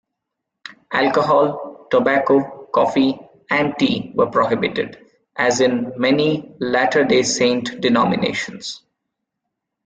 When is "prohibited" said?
4.25-4.97